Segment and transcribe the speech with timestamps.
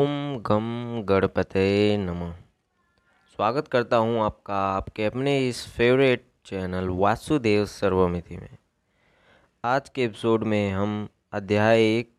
[0.00, 2.32] गम गणपते नमः।
[3.36, 8.56] स्वागत करता हूँ आपका, आपके अपने इस फेवरेट चैनल वासुदेव सर्वमिति में।
[9.64, 12.12] आज के एपिसोड में हम अध्याय एक,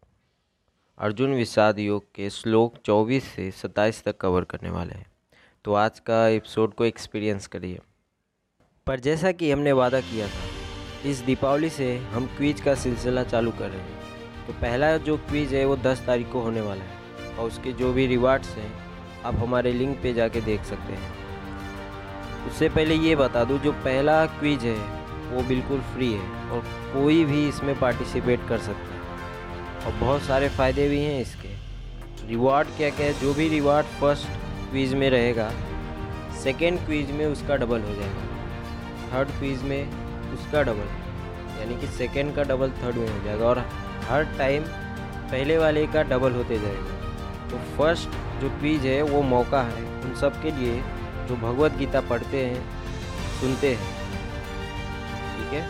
[0.98, 5.12] अर्जुन विषाद योग के श्लोक 24 से 27 तक कवर करने वाले हैं।
[5.66, 7.80] तो आज का एपिसोड को एक्सपीरियंस करिए।
[8.88, 10.44] पर जैसा कि हमने वादा किया था,
[11.10, 14.02] इस दीपावली से हम क्विज का सिलसिला चालू कर रहे हैं।
[14.48, 17.01] तो पहला जो क्विज है वो 10 तारीख को होने वाला है।
[17.40, 18.72] और उसके जो भी रिवार्ड्स हैं,
[19.26, 21.12] आप हमारे लिंक पे जाके देख सकते हैं।
[22.48, 24.78] उससे पहले ये बता दूँ, जो पहला क्विज है,
[25.32, 26.64] वो बिल्कुल फ्री है और
[26.94, 31.50] कोई भी इसमें पार्टिसिपेट कर सकता है। और बहुत सारे फ़ायदे भी हैं इसके।
[32.28, 33.14] रिवार्ड क्या क्या है?
[33.14, 34.28] जो भी रिवार्ड फ़र्स्ट
[34.70, 35.52] क्विज में रहेगा
[36.44, 38.30] सेकेंड क्विज में उसका डबल हो जाएगा।
[39.14, 39.92] थर्ड क्विज में
[40.34, 43.60] उसका डबल यानी कि सेकेंड का डबल थर्ड में हो जाएगा और
[44.10, 44.64] हर टाइम
[45.32, 47.01] पहले वाले का डबल होते जाएगा।
[47.52, 48.10] तो फ़र्स्ट
[48.42, 50.76] जो क्विज है, वो मौका है उन सब के लिए
[51.28, 52.64] जो भगवत गीता पढ़ते हैं,
[53.40, 53.90] सुनते हैं।
[55.34, 55.66] ठीक है?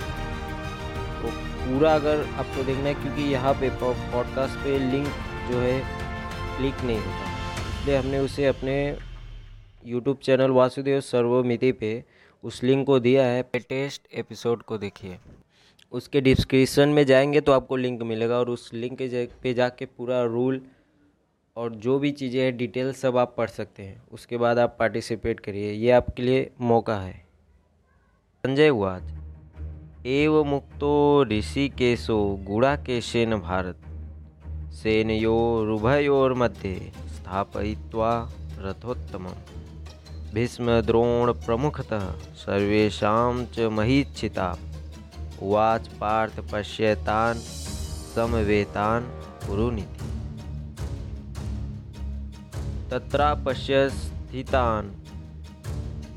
[1.22, 1.32] तो
[1.64, 5.08] पूरा अगर आपको देखना है, क्योंकि यहाँ पे पॉडकास्ट पे लिंक
[5.52, 5.80] जो है
[6.58, 7.30] क्लिक नहीं होता।
[7.72, 8.98] इसलिए हमने उसे अपने
[9.86, 12.04] यूट्यूब चैनल वासुदेव सर्वमिति पे
[12.44, 15.18] उस लिंक को दिया है, पे टेस्ट एपिसोड को देखिए।
[15.92, 20.24] उसके डिस्क्रिप्शन में जाएँगे तो आपको लिंक मिलेगा और उस लिंक के पे जाके पूरा
[20.24, 20.62] रूल
[21.58, 25.40] और जो भी चीज़ें हैं डिटेल सब आप पढ़ सकते हैं। उसके बाद आप पार्टिसिपेट
[25.40, 27.26] करिए। ये आपके लिए मौका है।
[28.46, 29.04] संजय उवाच
[30.06, 33.78] एव मुक्तो ऋषि ऋषिकेशो गुड़ाकेशेन भारत।
[34.74, 44.58] सेनयोरुभयोर्मध्ये स्थापयित्वा रथोत्तमम्। भीष्मद्रोणप्रमुखतः सर्वेषां च महीक्षिता
[45.42, 47.40] उवाच पार्थ पश्यतान्,
[48.16, 49.04] समवेतान्
[49.48, 50.11] कुरुनिति
[52.92, 54.88] तत्रापश्य स्थितान्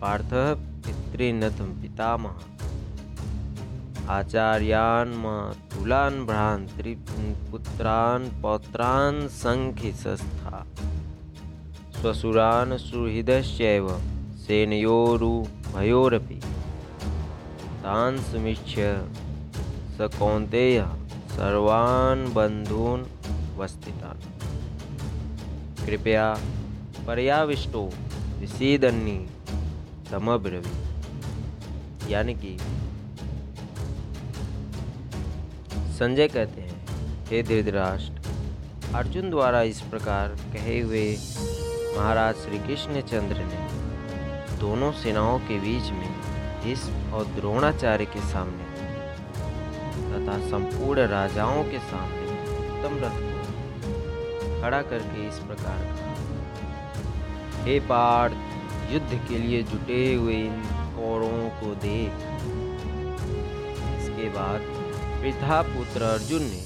[0.01, 0.47] पार्थः
[0.85, 2.37] पितृनथ पितामह।
[4.11, 5.13] आचार्यान्
[5.73, 10.57] तुलान् भ्रान्तृपुत्रान् पौत्रान् सङ्ख्यसस्था
[12.01, 13.87] स्वसुरान् सुहृदश्चैव
[14.47, 16.39] सेनयोरुभयोरपि।
[17.85, 18.83] तान् समीक्ष्य
[19.97, 20.91] स कौन्तेयः
[21.37, 23.05] सर्वान् बन्धून्
[23.59, 24.21] वस्थितान्।
[25.87, 26.27] कृपया
[27.07, 27.83] पर्याविष्टो
[28.41, 29.19] विषेदन्नी
[30.11, 30.73] समब्रवी
[32.13, 32.57] यानी कि
[35.99, 36.79] संजय कहते हैं,
[37.29, 41.05] हे धृतराष्ट्र, अर्जुन द्वारा इस प्रकार कहे हुए
[41.97, 43.61] महाराज श्री कृष्ण चंद्र ने
[44.61, 48.65] दोनों सेनाओं के बीच में इस और द्रोणाचार्य के सामने
[50.11, 52.27] तथा संपूर्ण राजाओं के सामने
[52.59, 56.34] उत्तम रथ को खड़ा करके इस प्रकार कहा।
[57.65, 60.63] हे पार्थ युद्ध के लिए जुटे हुए इन
[60.97, 62.13] कौरों को देख।
[63.99, 64.61] इसके बाद
[65.21, 66.63] वृद्धा पुत्र अर्जुन ने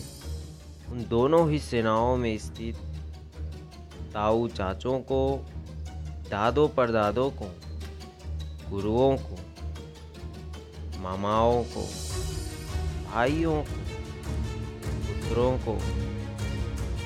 [0.93, 2.77] उन दोनों ही सेनाओं में स्थित
[4.15, 5.47] ताऊ चाचों को,
[6.31, 7.51] दादो परदादों को,
[8.71, 9.39] गुरुओं को,
[11.01, 11.87] मामाओं को,
[13.13, 13.81] भाइयों को,
[15.07, 15.79] पुत्रों को,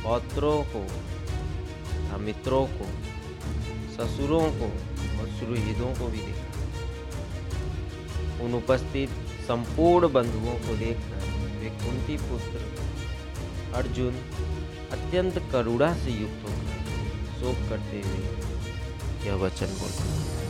[0.02, 0.86] पौत्रों को,
[2.18, 3.11] मित्रों को
[3.94, 4.68] ससुरों को
[5.20, 6.52] और सुरहितों को भी देखा
[8.44, 9.10] उन उपस्थित
[9.48, 11.26] संपूर्ण बंधुओं को देखकर
[11.60, 12.60] वे कुंती पुत्र
[13.76, 14.14] अर्जुन
[14.92, 16.72] अत्यंत करुणा से युक्त होकर
[17.40, 20.41] शोक करते हुए यह वचन बोलते